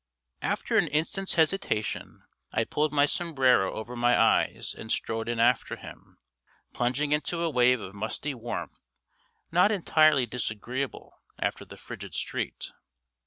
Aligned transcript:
After 0.41 0.79
an 0.79 0.87
instant's 0.87 1.35
hesitation 1.35 2.23
I 2.51 2.63
pulled 2.63 2.91
my 2.91 3.05
sombrero 3.05 3.75
over 3.75 3.95
my 3.95 4.19
eyes 4.19 4.73
and 4.75 4.91
strode 4.91 5.29
in 5.29 5.39
after 5.39 5.75
him, 5.75 6.17
plunging 6.73 7.11
into 7.11 7.43
a 7.43 7.51
wave 7.51 7.79
of 7.79 7.93
musty 7.93 8.33
warmth 8.33 8.79
not 9.51 9.71
entirely 9.71 10.25
disagreeable 10.25 11.21
after 11.37 11.65
the 11.65 11.77
frigid 11.77 12.15
street. 12.15 12.71